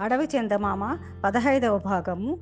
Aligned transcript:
అడవి 0.00 0.24
చందమామ 0.24 0.98
పదహైదవ 1.24 1.78
భాగము. 1.78 2.38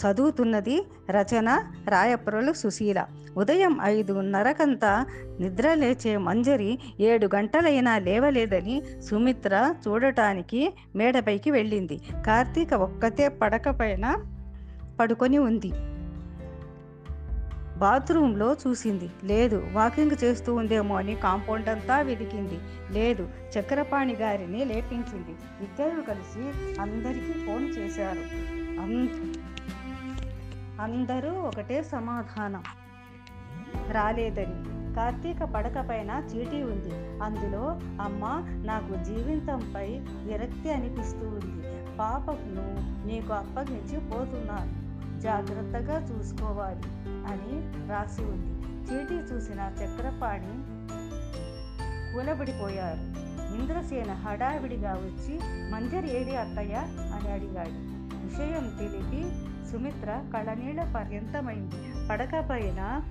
చదువుతున్నది 0.00 0.86
రచన 1.10 1.62
రాయప్రలు 1.88 2.52
సుశీల. 2.52 3.06
ఉదయం 3.36 3.78
ఐదున్నరకంతా 3.82 5.06
నిద్ర 5.40 5.74
లేచే 5.74 6.16
మంజరి 6.16 6.78
ఏడు 7.00 7.28
గంటలైనా 7.34 7.98
లేవలేదని 7.98 8.82
సుమిత్ర 9.00 9.74
చూడటానికి 9.88 10.74
మేడపైకి 10.96 11.50
వెళ్ళింది. 11.50 12.00
కార్తీక 12.26 12.74
ఒక్కతే 12.74 13.28
పడకపైన 13.28 14.24
పడుకొని 15.00 15.38
ఉంది. 15.38 15.72
బాత్రూంలో 17.80 18.56
చూసింది. 18.66 19.10
లేదు 19.24 19.66
వాకింగ్ 19.72 20.24
చేస్తూ 20.24 20.54
ఉందేమో 20.54 20.96
అని 20.96 21.14
కాంపౌండ్ 21.14 21.68
అంతా 21.68 22.00
వెతికింది. 22.00 22.58
లేదు 22.90 23.28
చక్రపాణి 23.58 24.14
గారిని 24.14 24.64
లేపించింది. 24.64 25.30
ఇద్దరు 25.64 26.02
కలిసి 26.02 26.42
అందరికీ 26.80 27.32
ఫోన్ 27.32 27.68
చేశారు. 27.68 28.24
అందరూ 30.82 31.30
ఒకటే 31.30 31.82
సమాధానం. 31.82 32.62
రాలేదని. 33.90 34.80
కార్తీక 34.94 35.44
పడక 35.44 35.86
పైన 35.90 36.22
చీటీ 36.32 36.62
ఉంది. 36.62 37.22
అందులో 37.22 37.64
అమ్మ 38.02 38.24
నాకు 38.66 39.04
జీవితంపై 39.04 39.88
విరక్తి 40.00 40.70
అనిపిస్తూ 40.70 41.26
ఉంది 41.26 41.96
పాపను 41.98 42.66
నీకు 43.06 43.32
అప్పగించి 43.32 44.00
పోతున్నాను. 44.10 44.90
జాగ్రత్తగా 45.20 45.96
చూసుకోవాలి. 46.06 46.82
అని 47.30 47.88
రాసి 47.90 48.22
ఉంది. 48.22 48.60
చీటీ 48.86 49.14
చూసిన 49.14 49.72
చక్రపాణి 49.82 50.54
కూలబడిపోయారు. 52.14 53.20
ఇంద్రసేన 53.54 54.12
హడావిడిగా 54.12 54.92
వచ్చి 54.92 55.38
మంజరి 55.70 56.20
ఏది 56.20 56.36
అత్తయ్య 56.36 56.74
అని 57.14 57.32
అడిగాడు. 57.32 58.00
విషయం 58.26 58.76
తెలిపి 58.78 59.22
సుమిత్ర 59.72 60.22
కళ్ళనీళ్ళ 60.34 60.92
పర్యంతమైంది. 60.92 62.08
పడక 62.08 62.48
పైన 62.50 63.02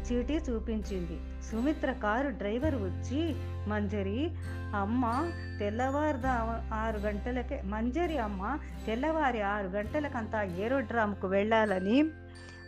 చీటీ 0.00 0.34
చూపించింది. 0.34 1.20
సుమిత్ర 1.50 1.92
కారు 1.92 2.28
డ్రైవర్ 2.28 2.74
వచ్చి 2.74 3.34
మంజరి 3.68 4.30
అమ్మ 4.74 5.30
తెల్లవారుదా 5.60 6.64
ఆరు 6.74 6.98
గంటలకే 6.98 7.62
మంజరి 7.64 8.18
అమ్మ 8.18 8.58
తెల్లవారి 8.86 9.40
ఆరు 9.42 9.66
గంటలకంతా 9.66 10.42
ఏరోడ్రామ్కు 10.42 11.26
వెళ్ళాలని 11.26 12.04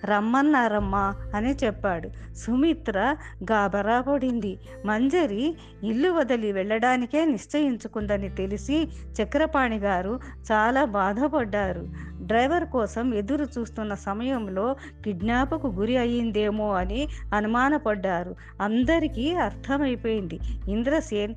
రమ్మన్నారమ్మా 0.04 1.14
అని 1.34 1.56
చెప్పాడు. 1.64 2.34
సుమిత్ర 2.34 3.16
గాబరా 3.52 4.00
పడింది 4.00 4.58
మంజరి 4.86 5.56
ఇల్లు 5.84 6.10
వదిలి 6.10 6.52
వెళ్ళడానికే 6.52 7.24
నిశ్చయించుకుందని 7.24 8.28
తెలిసి 8.28 8.88
చక్రపాణి 9.22 9.78
గారు 9.78 10.20
చాలా 10.52 10.84
బాధపడ్డారు. 10.84 11.86
డ్రైవర్ 12.22 12.64
కోసం 12.64 13.14
ఎదురు 13.14 13.46
చూస్తున్న 13.58 13.94
సమయంలో 13.94 14.76
కిడ్నాప్కు 15.04 15.68
గురి 15.68 15.96
అయ్యిందేమో 15.96 16.72
అని 16.72 17.08
అనుమానపడ్డారు. 17.34 18.36
అందరికీ 18.60 19.34
అర్థమైపోయింది. 19.34 20.40
ఇంద్రసేన్ 20.68 21.34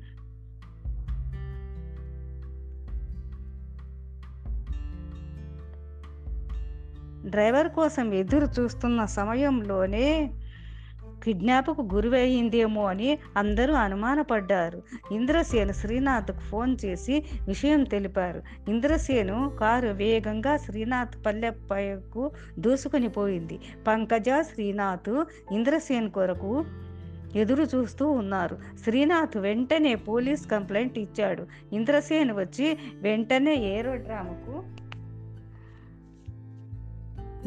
డ్రైవర్ 7.26 7.68
కోసం 7.68 8.14
ఎదురు 8.14 8.48
చూస్తున్న 8.60 9.04
సమయంలోనే 9.04 10.30
కిడ్నాప్కు 11.24 11.88
గురివయ్యిందేమో 11.94 12.84
అని 12.86 13.18
అందరూ 13.36 13.74
అనుమానపడ్డారు. 13.74 14.82
ఇంద్రసేను 15.12 15.72
శ్రీనాథ్కు 15.72 16.38
ఫోన్ 16.38 16.76
చేసి 16.84 17.24
విషయం 17.46 17.84
తెలిపారు. 17.84 18.42
ఇంద్రసేను 18.68 19.56
కారు 19.60 19.88
వేగంగా 19.88 20.56
శ్రీనాథ్ 20.56 21.26
పల్లెపైకు 21.26 22.30
దూసుకొని 22.58 23.08
పోయింది. 23.08 23.58
పంకజ 23.86 24.28
శ్రీనాథ్ 24.42 25.24
ఇంద్రసేన్ 25.52 26.10
కొరకు 26.10 26.64
ఎదురు 27.36 27.62
చూస్తూ 27.62 28.10
ఉన్నారు. 28.10 28.58
శ్రీనాథ్ 28.84 29.36
వెంటనే 29.36 29.94
పోలీస్ 29.94 30.46
కంప్లైంట్ 30.46 30.98
ఇచ్చాడు. 30.98 31.46
ఇంద్రసేన్ 31.72 32.30
వచ్చి 32.30 32.78
వెంటనే 33.02 33.54
ఏరోడ్రామ్కు 33.78 34.85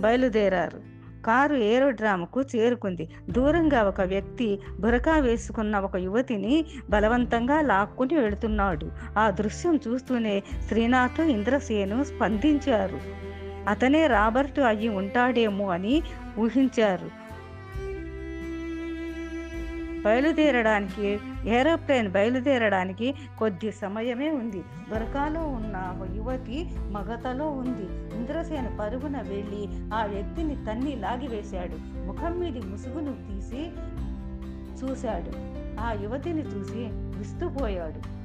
బయలుదేరారు. 0.01 0.99
కారు 1.25 1.55
ఏరోడ్రామ్కు 1.55 2.41
చేరుకుంది. 2.41 3.09
దూరంగా 3.29 3.83
ఒక 3.83 4.01
వ్యక్తి 4.01 4.59
బురకా 4.79 5.17
వేసుకున్న 5.17 5.79
ఒక 5.79 5.95
యువతిని 5.95 6.65
బలవంతంగా 6.89 7.61
లాక్కుని 7.61 8.15
వెళుతున్నాడు. 8.15 8.91
ఆ 9.19 9.29
దృశ్యం 9.29 9.79
చూస్తూనే 9.87 10.43
శ్రీనాథ్ 10.67 11.21
ఇంద్రసేను 11.21 12.03
స్పందించారు. 12.03 12.99
అతనే 13.69 14.07
రాబర్ట్ 14.07 14.59
అయ్యి 14.59 14.89
ఉంటాడేమో 14.89 15.69
అని 15.69 16.01
ఊహించారు. 16.39 17.18
బయలుదేరడానికి 20.05 21.19
ఏరోప్లేన్ 21.45 22.11
బయలుదేరడానికి 22.11 23.15
కొద్ది 23.39 23.71
సమయమే 23.71 24.29
ఉంది. 24.29 24.59
బురకాలో 24.59 25.41
ఉన్న 25.41 25.97
ఒక 26.01 26.15
యువతి 26.15 26.71
మగతలో 26.77 27.47
ఉంది. 27.47 28.15
ఇంద్రసేన 28.15 28.77
పరుగున 28.79 29.17
వెళ్ళి 29.17 29.93
ఆ 29.93 30.05
వ్యక్తిని 30.05 30.65
తన్ని 30.65 30.95
లాగివేశాడు. 30.95 32.05
ముఖం 32.05 32.39
మీది 32.39 32.59
ముసుగును 32.59 33.13
తీసి 33.13 33.71
చూశాడు. 34.79 35.49
ఆ 35.81 35.91
యువతిని 35.91 36.41
చూసి 36.41 36.89
విస్తుపోయాడు 36.91 38.19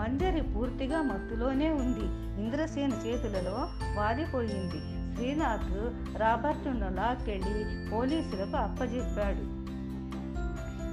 మంజరి 0.00 0.42
పూర్తిగా 0.42 1.02
మత్తులోనే 1.02 1.70
ఉంది. 1.70 2.06
ఇంద్రసేన 2.42 2.90
చేతులలో 3.06 3.68
వాలిపోయింది. 3.96 4.80
శ్రీనాథ్ 5.16 6.18
రాబర్టును 6.20 6.94
లాక్కెళ్ళి 6.94 7.90
పోలీసులకు 7.90 8.56
అప్పజెప్పాడు. 8.56 9.59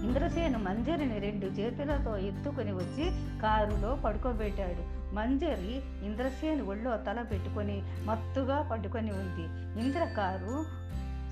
ఇంద్రసేను 0.03 0.59
మంజరిని 0.59 1.19
రెండు 1.19 1.45
చేతులతో 1.45 2.17
ఎత్తుకొని 2.17 2.71
వచ్చి 2.71 3.05
కారులో 3.41 3.95
పడుకోబెట్టాడు. 3.95 5.15
మంజరి 5.15 6.05
ఇంద్రసేను 6.05 6.65
ఒళ్ళో 6.65 6.97
తల 6.97 7.21
పెట్టుకొని 7.21 7.83
మత్తుగా 8.05 8.61
పడుకొని 8.61 9.11
ఉంది. 9.11 9.45
ఇంద్ర 9.81 10.03
కారు 10.17 10.65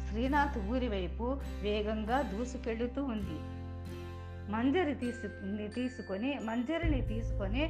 శ్రీనాథ్ 0.07 0.57
ఊరి 0.57 0.87
వైపు 0.87 1.37
వేగంగా 1.61 2.21
దూసుకెళ్తూ 2.21 3.03
ఉంది. 3.03 3.37
మంజరి 4.51 4.95
తీసుకుని 4.95 5.67
తీసుకొని 5.67 6.39
మంజరిని 6.43 7.01
తీసుకొని 7.01 7.63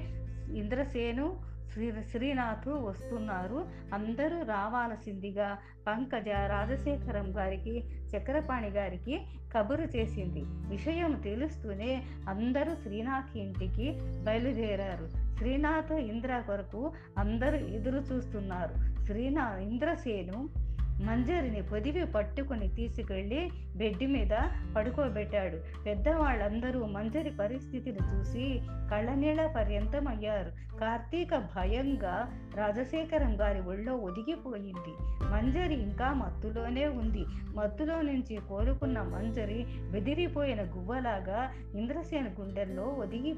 ఇంద్రసేను 0.58 1.55
శ్రీ 1.76 1.94
శ్రీనాథ్ 2.12 2.68
వస్తున్నారు. 2.68 3.66
అందరూ 3.94 4.44
రావాల్సిందిగా 4.44 5.58
పంకజ 5.88 6.28
రాజశేఖరం 6.28 7.38
గారికి 7.38 7.84
చక్రపాణి 8.18 8.70
గారికి 8.70 9.22
కబురు 9.58 9.82
చేసింది. 9.82 10.44
విషయం 10.46 11.14
తెలుస్తూనే 11.14 12.04
అందరూ 12.30 12.76
శ్రీనాథ్ 12.76 13.38
ఇంటికి 13.38 14.00
బయలుదేరారు. 14.24 15.36
శ్రీనాథ్ 15.38 15.92
ఇంద్ర 15.92 16.44
కొరకు 16.48 16.94
అందరూ 17.18 17.58
ఎదురు 17.58 17.98
చూస్తున్నారు. 17.98 19.04
శ్రీనా 19.06 19.58
ఇంద్రసేను 19.58 20.65
మంజరిని 21.02 21.62
పొదివి 21.62 22.06
పట్టుకుని 22.06 22.76
తీసుకెళ్ళి 22.76 23.50
బెడ్ 23.76 24.08
మీద 24.08 24.38
పడుకోబెట్టాడు. 24.76 25.84
పెద్దవాళ్ళందరూ 25.84 26.86
మంజరి 26.86 27.30
పరిస్థితిని 27.30 27.98
చూసి 28.14 28.60
కళ్ళనీళ్ళ 28.92 29.48
పర్యంతమయ్యారు 29.48 30.78
కార్తీక 30.78 31.38
భయంగా 31.38 32.32
రాజశేఖరం 32.56 33.42
గారి 33.42 33.62
ఒళ్ళో 33.62 33.96
ఒదిగిపోయింది. 33.96 34.94
మంజరి 35.32 35.74
ఇంకా 35.74 36.14
మత్తులోనే 36.14 36.88
ఉంది. 36.88 37.26
మత్తులో 37.56 38.02
నుంచి 38.02 38.36
కోలుకున్న 38.50 39.02
మంజరి 39.02 39.66
బెదిరిపోయిన 39.92 40.64
గువ్వలాగా 40.64 41.52
ఇంద్రసేన 41.76 42.26
గుండెల్లో 42.42 42.84
ఒదిగి 42.84 43.36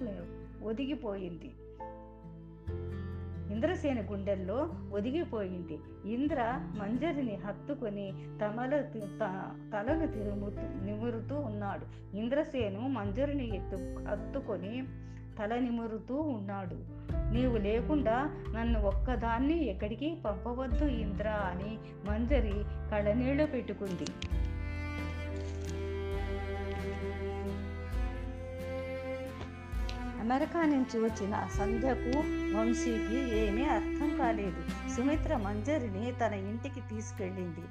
ఒదిగిపోయింది. 0.63 1.51
ఇంద్రసేన 3.51 4.01
గుండెల్లో 4.11 4.69
ఒదిగిపోయింది. 4.93 5.79
ఇంద్ర 6.13 6.59
మంజరిని 6.79 7.35
హత్తుకొని 7.35 8.13
తమల 8.41 8.81
త- 9.23 9.71
తలను 9.73 10.07
తిరుముతూ 10.07 10.85
నిమురుతూ 10.85 11.39
ఉన్నాడు. 11.39 12.17
ఇంద్రసేను 12.17 12.87
మంజరిని 12.87 13.55
ఎత్తు 13.55 13.75
హత్తుకొని 14.09 14.83
తల 15.39 15.55
నిమురుతూ 15.55 16.15
ఉన్నాడు. 16.15 16.97
నీవు 17.33 17.57
లేకుండా 17.57 18.43
నన్ను 18.55 18.81
ఒక్కదాన్ని 18.81 19.65
ఎక్కడికి 19.65 20.17
పంపవద్దు 20.25 20.85
ఇంద్ర 20.85 21.27
అని 21.27 21.77
మంజరి 22.09 22.63
కళ్ళనీళ్ళు 22.91 23.45
పెట్టుకుంది. 23.45 24.05
అమెరికా 30.27 30.61
నుంచి 30.61 30.99
వచ్చిన 30.99 31.47
సంధ్యకు 31.57 32.17
వంశీకి 32.57 33.47
ఏమీ 33.47 33.63
అర్థం 33.63 34.17
కాలేదు. 34.17 34.91
సుమిత్ర 34.95 35.37
మంజరిని 35.37 36.11
తన 36.11 36.33
ఇంటికి 36.33 36.79
తీసుకెళ్ళింది. 36.79 37.63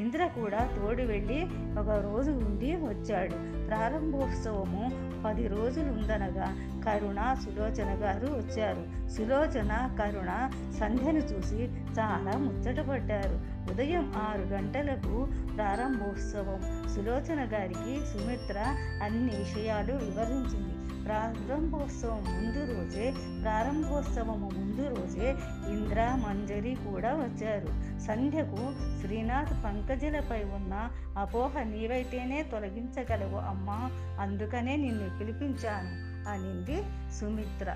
ఇంద్ర 0.00 0.26
కూడా 0.26 0.58
తోడు 0.58 1.02
వెళ్ళి 1.02 1.44
ఒక 1.80 1.90
రోజు 1.90 2.30
ఉండి 2.30 2.72
వచ్చాడు. 2.72 3.66
ప్రారంభోత్సవము 3.66 5.12
పది 5.24 5.48
రోజులు 5.48 5.84
ఉందనగా 5.84 6.56
కరుణ 6.86 7.36
సులోచన 7.44 8.04
గారు 8.04 8.26
వచ్చారు. 8.26 9.10
సులోచన 9.10 9.96
కరుణ 9.98 10.50
సంధ్యను 10.80 11.18
చూసి 11.18 11.64
చాలా 12.00 12.38
ముచ్చటపడ్డారు 12.38 13.40
ఉదయం 13.72 14.12
ఆరు 14.16 14.42
గంటలకు 14.42 15.28
ప్రారంభోత్సవం. 15.56 16.88
సులోచన 16.88 17.52
గారికి 17.52 18.06
సుమిత్ర 18.06 18.58
అన్ని 19.02 19.36
విషయాలు 19.36 19.92
వివరించింది. 19.92 20.81
ప్రారంభోత్సవం 21.04 22.24
ముందు 22.24 22.72
రోజే 22.72 23.14
ప్రారంభోత్సవము 23.42 24.50
ముందు 24.58 24.94
రోజే 24.94 25.30
ఇంద్ర 25.72 26.00
మంజరి 26.26 26.74
కూడా 26.74 27.14
వచ్చారు. 27.14 28.00
సంధ్యకు 28.00 28.74
శ్రీనాథ్ 29.00 29.64
పంకజలపై 29.64 30.44
ఉన్న 30.44 30.90
అపోహ 31.18 31.62
నీవైతేనే 31.62 32.42
తొలగించగలవు 32.42 33.38
అమ్మా 33.38 33.78
అందుకనే 34.20 34.76
నిన్ను 34.76 35.18
పిలిపించాను 35.18 35.92
అనింది 36.30 36.82
సుమిత్ర. 37.20 37.68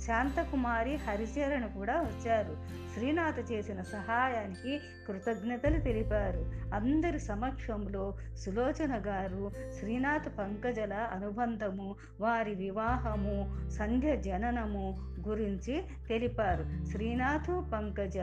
శాంతకుమారి 0.00 0.96
హరిచరణ్ 0.96 1.68
కూడా 1.68 2.02
వచ్చారు. 2.02 2.56
శ్రీనాథ్ 2.94 3.52
చేసిన 3.52 3.82
సహాయానికి 3.82 4.80
కృతజ్ఞతలు 5.08 5.80
తెలిపారు. 5.80 6.50
అందరి 6.74 7.20
సమక్షంలో 7.20 8.14
సులోచన 8.36 9.02
గారు 9.06 9.50
శ్రీనాథ్ 9.80 10.38
పంకజల 10.38 10.94
అనుబంధము 10.94 11.94
వారి 12.20 12.54
వివాహము 12.54 13.68
సంధ్య 13.70 14.16
జననము 14.16 14.98
గురించి 15.28 15.82
తెలిపారు. 16.08 16.84
శ్రీనాథు 16.84 17.64
పంకజ 17.72 18.18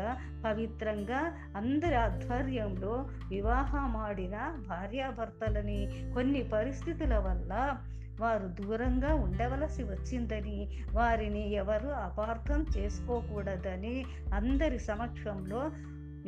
పవిత్రంగా 0.46 1.34
అందరి 1.56 1.96
ఆధ్వర్యంలో 1.96 3.10
వివాహమాడిన 3.30 4.66
భార్యాభర్తలని 4.70 6.12
కొన్ని 6.14 6.44
పరిస్థితుల 6.44 7.18
వల్ల 7.18 7.78
వారు 8.20 8.48
దూరంగా 8.48 9.14
ఉండవలసి 9.16 9.84
వచ్చిందని 9.84 10.84
వారిని 10.92 11.52
ఎవరు 11.52 11.88
అపార్థం 11.88 12.66
చేసుకోకూడదని 12.78 14.06
అందరి 14.34 14.80
సమక్షంలో 14.80 15.60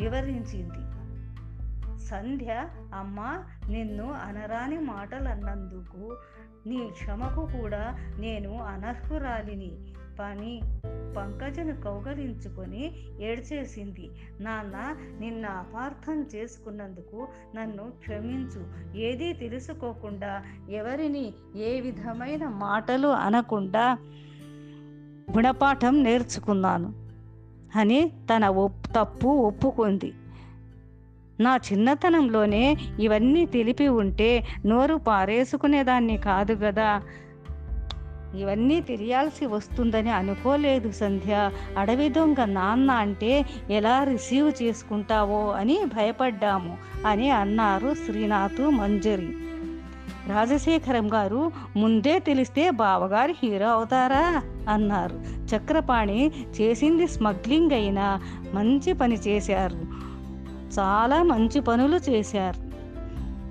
వివరించింది. 0.02 1.06
సంధ్య 2.06 2.68
అమ్మ 2.94 3.44
నిన్ను 3.70 4.12
అనరాని 4.12 4.80
మాటలు 4.80 5.28
అన్నందుకు 5.28 6.18
నీ 6.68 6.90
క్షమకు 6.90 7.60
కూడా 7.60 7.96
నేను 8.20 8.58
అనర్హురాలిని. 8.58 9.94
పని 10.20 10.62
పంకజను 11.18 11.82
కౌగలించుకొని 11.82 12.94
ఏడ్చేసింది. 13.22 14.10
నాన్న 14.42 14.96
నిన్న 15.20 15.46
అపార్థం 15.46 16.26
చేసుకున్నందుకు 16.36 17.28
నన్ను 17.56 17.92
క్షమించు. 18.00 18.66
ఏదీ 18.98 19.34
తెలుసుకోకుండా 19.34 20.44
ఎవరిని 20.70 21.34
ఏ 21.56 21.82
విధమైన 21.82 22.48
మాటలు 22.48 23.08
అనకుండా 23.08 23.98
గుణపాఠం 25.36 26.04
నేర్చుకున్నాను. 26.04 26.94
అని 27.76 28.12
తన 28.36 28.48
ఒప్ 28.48 28.86
తప్పు 28.96 29.28
ఒప్పుకుంది. 29.28 30.14
నా 31.40 31.56
చిన్నతనంలోనే 31.56 32.78
ఇవన్నీ 33.00 33.46
తెలిపి 33.46 33.88
ఉంటే 33.88 34.48
నోరు 34.66 34.96
పారేసుకునేదాన్ని 34.96 36.18
కాదు 36.18 36.58
కదా 36.64 37.02
ఇవన్నీ 38.40 38.82
తెలియాల్సి 38.82 39.46
వస్తుందని 39.46 40.10
అనుకోలేదు 40.10 40.92
సంధ్య. 40.92 41.50
అడవి 41.78 42.10
దొంగ 42.10 42.44
నాన్న 42.46 42.92
అంటే 42.92 43.46
ఎలా 43.70 44.04
రిసీవ్ 44.04 44.64
చేసుకుంటావో 44.64 45.52
అని 45.52 45.80
భయపడ్డాము 45.86 46.78
అని 47.08 47.30
అన్నారు 47.30 47.94
శ్రీనాథ్ 47.94 48.62
మంజరి. 48.62 49.38
రాజశేఖరం 50.28 51.14
గారు 51.14 51.52
ముందే 51.76 52.20
తెలిస్తే 52.20 52.70
బావగారు 52.70 53.34
హీరో 53.44 53.68
అవుతారా? 53.68 54.44
అన్నారు. 54.70 55.22
చక్రపాణి 55.56 56.32
చేసింది 56.62 57.08
స్మగ్లింగ్ 57.08 57.72
అయినా 57.72 58.22
మంచి 58.54 58.94
పని 58.94 59.16
చేశారు. 59.16 59.78
చాలా 60.80 61.24
మంచి 61.24 61.62
పనులు 61.62 61.98
చేశారు. 61.98 62.65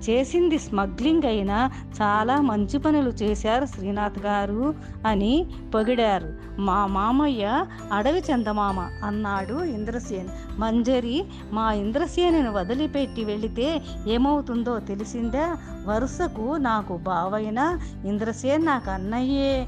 చేసింది 0.09 0.59
స్మగ్లింగ్ 0.59 1.25
అయినా 1.25 1.71
చాలా 2.01 2.41
మంచి 2.41 2.79
పనులు 2.79 3.09
చేశారు 3.09 3.65
శ్రీనాథ్ 3.65 4.19
గారు 4.19 4.75
అని 5.07 5.45
పొగిడారు. 5.73 6.33
మా 6.59 6.85
మామయ్య 6.85 7.65
అడవి 7.91 8.19
చందమామ 8.19 8.79
అన్నాడు 8.79 9.63
ఇంద్రసేన్. 9.63 10.27
మంజరి 10.59 11.25
మా 11.51 11.73
ఇంద్రసేనును 11.73 12.51
వదిలిపెట్టి 12.51 13.23
వెళితే 13.23 13.81
ఏమవుతుందో 14.07 14.79
తెలిసిందా? 14.79 15.57
వరుసకు 15.85 16.55
నాకు 16.55 16.97
బావైన 16.97 17.79
ఇంద్రసేన్ 18.05 18.65
నాకు 18.65 18.91
అన్నయ్యే. 18.91 19.67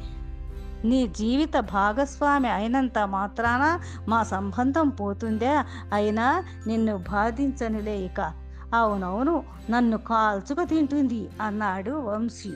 నీ 0.86 1.08
జీవిత 1.08 1.60
భాగస్వామి 1.60 2.50
అయినంత 2.50 3.00
మాత్రాన 3.00 3.80
మా 4.08 4.24
సంబంధం 4.24 4.90
పోతుందా? 4.90 5.66
అయినా 5.94 6.44
నిన్ను 6.68 6.98
బాధించనులే 6.98 7.98
ఇక. 7.98 8.47
అవునవును 8.74 9.44
నన్ను 9.69 9.98
కాల్చుకు 9.98 10.66
తింటుంది 10.66 11.30
అన్నాడు 11.42 11.92
వంశీ. 11.92 12.54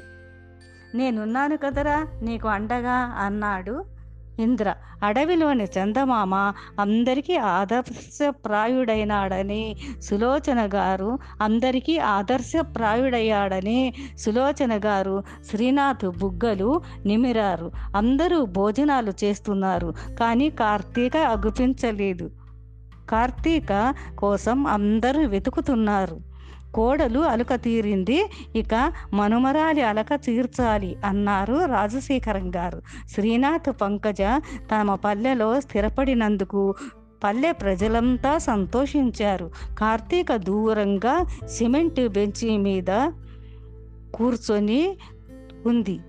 నేనున్నాను 0.95 1.57
కదరా 1.57 2.07
నీకు 2.21 2.47
అండగా 2.47 2.91
అన్నాడు 2.91 3.85
ఇంద్ర. 4.39 4.73
అడవిలోని 5.03 5.63
చందమామ 5.63 6.53
అందరికీ 6.79 7.37
ఆదర్శప్రాయుడైనాడని 7.37 9.75
సులోచన 10.01 10.69
గారు 10.73 11.19
అందరికీ 11.41 11.97
ఆదర్శప్రాయుడయ్యాడని 11.97 13.93
సులోచన 14.17 14.79
గారు 14.85 15.23
శ్రీనాథ్ 15.49 16.19
బుగ్గలు 16.19 16.81
నిమిరారు. 17.05 17.71
అందరూ 17.95 18.45
భోజనాలు 18.45 19.13
చేస్తున్నారు 19.23 19.93
కానీ 20.19 20.49
కార్తీక 20.49 21.17
అగుపించలేదు. 21.17 22.40
కార్తీక 23.09 23.93
కోసం 24.17 24.67
అందరూ 24.67 25.25
వెతుకుతున్నారు. 25.27 26.31
కోడలు 26.73 27.19
అలక 27.19 27.55
తీరింది. 27.55 28.29
ఇక 28.55 28.93
మనుమరాలి 29.13 29.81
అలక 29.81 30.15
తీర్చాలి 30.15 30.95
అన్నారు 31.05 31.65
రాజశేఖరం 31.65 32.55
గారు. 32.55 32.81
శ్రీనాథ్ 33.09 33.73
పంకజ 33.81 34.41
తమ 34.71 34.95
పల్లెలో 34.95 35.61
స్థిరపడినందుకు 35.61 36.75
పల్లె 37.23 37.51
ప్రజలంతా 37.51 38.37
సంతోషించారు. 38.37 39.51
కార్తీక 39.79 40.35
దూరంగా 40.35 41.25
సిమెంట్ 41.47 42.07
బెంచి 42.07 42.57
మీద 42.57 43.11
కూర్చొని 44.13 44.97
ఉంది. 45.65 45.99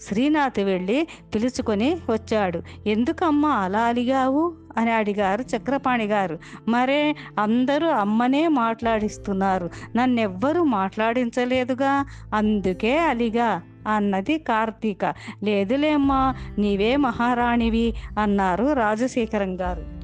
శ్రీనాథ్ 0.00 0.60
వెళ్ళి 0.60 1.08
పిలుచుకొని 1.34 1.96
వచ్చాడు. 2.10 2.62
ఎందుకమ్మా 2.86 3.50
అలా 3.50 3.80
అలిగావు? 3.80 4.52
అని 4.76 4.92
అడిగారు 4.92 5.44
చక్రపాణి 5.56 6.04
గారు. 6.04 6.38
మరే 6.68 7.16
అందరూ 7.38 7.86
అమ్మనే 7.86 8.48
మాట్లాడిస్తున్నారు. 8.48 9.70
నన్నెవ్వరూ 9.96 10.64
మాట్లాడించలేదుగా. 10.64 12.06
అందుకే 12.34 12.98
అలిగా 12.98 13.62
అన్నది 13.86 14.38
కార్తీక. 14.38 15.04
లేదులేమ్మా 15.44 16.34
నీవే 16.58 16.96
మహారాణివి 16.96 17.94
అన్నారు 18.18 18.72
రాజశేఖరం 18.72 19.60
గారు. 19.60 19.98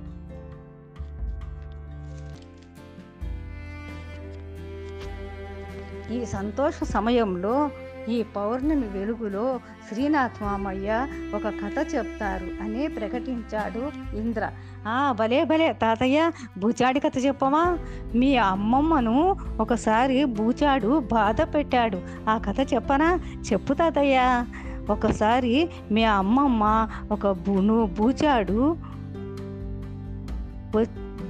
ఈ 6.12 6.24
సంతోష 6.24 6.74
సమయంలో 6.84 7.70
ఈ 8.08 8.22
పౌర్ణమి 8.22 8.88
వెలుగులో 8.88 9.60
శ్రీనాథమామయ్య 9.88 11.06
ఒక 11.34 11.44
కథ 11.44 11.94
చెప్తారు 11.94 12.64
అని 12.64 12.86
ప్రకటించాడు 12.86 14.16
ఇంద్ర. 14.16 14.50
ఆ 14.88 15.12
భలే 15.12 15.44
భలే. 15.44 15.72
తాతయ్య 15.72 16.30
బూచాడి 16.58 17.00
కథ 17.00 17.12
చెప్పమా? 17.26 17.78
మీ 18.14 18.36
అమ్మమ్మను 18.36 19.36
ఒకసారి 19.60 20.24
బూచాడు 20.24 20.98
బాధ 20.98 21.42
పెట్టాడు. 21.42 22.00
ఆ 22.28 22.38
కథ 22.38 22.74
చెప్పనా? 22.74 23.20
చెప్పు 23.52 23.74
తాతయ్య. 23.74 24.44
ఒకసారి 24.90 25.70
మీ 25.90 26.04
అమ్మమ్మ 26.04 26.88
ఒక 27.10 27.30
బును 27.30 27.86
బూచాడు 27.86 28.76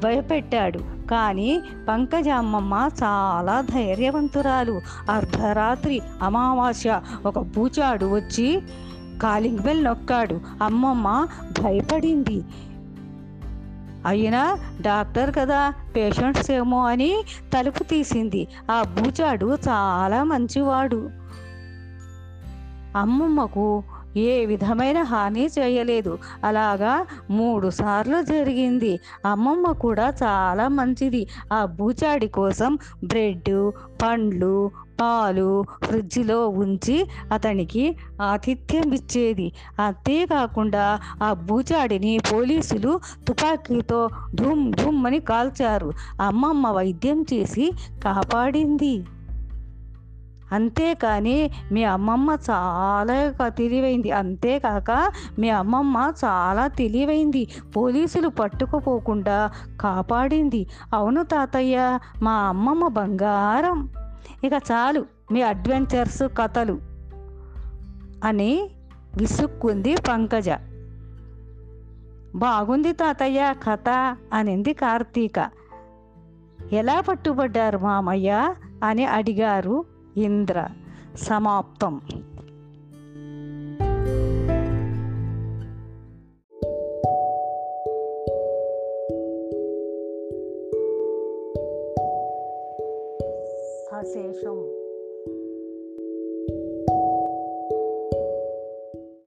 భయపెట్టాడు. 0.05 0.94
కానీ 1.11 1.63
పంకజ 1.89 2.29
అమ్మమ్మ 2.29 2.89
చాలా 3.03 3.61
ధైర్యవంతురాలు. 3.61 4.81
అర్ధరాత్రి 5.11 6.03
అమావాస్య 6.23 7.01
ఒక 7.27 7.39
బూచాడు 7.39 8.07
వచ్చి 8.15 8.63
కాలింగ్ 9.23 9.59
బెల్ 9.59 9.85
నొక్కాడు. 9.85 10.41
అమ్మమ్మ 10.63 11.27
భయపడింది. 11.63 12.43
అయినా 14.07 14.59
డాక్టర్ 14.81 15.35
కదా 15.39 15.73
పేషెంట్స్ 15.97 16.51
ఏమో 16.51 16.87
అని 16.87 17.25
తలుపు 17.55 17.83
తీసింది. 17.83 18.49
ఆ 18.71 18.83
బూచాడు 18.83 19.59
చాలా 19.69 20.25
మంచివాడు. 20.25 21.11
అమ్మమ్మకు 22.97 23.83
ఏ 24.17 24.47
విధమైన 24.47 25.03
హాని 25.03 25.47
చేయలేదు. 25.59 26.19
అలాగా 26.45 27.07
మూడు 27.31 27.71
సార్లు 27.71 28.23
జరిగింది. 28.23 29.01
అమ్మమ్మ 29.27 29.73
కూడా 29.73 30.15
చాలా 30.23 30.69
మంచిది. 30.69 31.27
ఆ 31.53 31.65
బూచాడి 31.65 32.29
కోసం 32.29 32.79
బ్రెడ్ 33.05 33.73
పండ్లు 34.03 34.71
పాలు 35.01 35.65
ఫ్రిడ్జ్లో 35.83 36.49
ఉంచి 36.49 37.07
అతనికి 37.33 37.97
ఆతిథ్యం 38.23 38.93
ఇచ్చేది. 38.93 39.53
అంతేకాకుండా 39.79 41.01
ఆ 41.23 41.33
బూచాడిని 41.33 42.19
పోలీసులు 42.33 43.01
తుపాకీతో 43.29 44.09
ధూమ్ 44.35 44.73
ధూమ్ 44.73 45.07
అని 45.07 45.21
కాల్చారు. 45.21 45.93
అమ్మమ్మ 46.21 46.69
వైద్యం 46.69 47.25
చేసి 47.33 47.73
కాపాడింది. 48.05 49.05
అంతేకాని 50.55 51.51
మీ 51.73 51.85
అమ్మమ్మ 51.85 52.37
చాలా 52.51 53.49
తెలివైంది 53.49 54.11
అంతేకాక 54.11 54.91
మీ 55.39 55.49
అమ్మమ్మ 55.49 56.13
చాలా 56.25 56.67
తెలివైంది. 56.67 57.43
పోలీసులు 57.77 58.29
పట్టుకుపోకుండా 58.29 59.51
కాపాడింది. 59.81 60.67
అవును 60.95 61.23
తాతయ్య 61.23 61.99
మా 62.23 62.33
అమ్మమ్మ 62.33 62.89
బంగారం. 62.89 63.89
ఇక 64.45 64.53
చాలు 64.73 65.05
మీ 65.33 65.41
అడ్వెంచర్స్ 65.43 66.23
కథలు 66.39 66.79
అని 68.25 68.71
విసుక్కుంది 69.17 69.95
పంకజ. 70.09 70.51
బాగుంది 72.35 72.93
తాతయ్య 72.93 73.55
కథ 73.69 74.17
అనింది 74.33 74.73
కార్తీక. 74.73 75.51
ఎలా 76.73 77.01
పట్టుబడ్డారు 77.01 77.79
మామయ్య 77.79 78.55
అని 78.85 79.05
అడిగారు 79.07 79.85
ఇంద్ర 80.17 80.59
సమాప్తం 81.17 81.95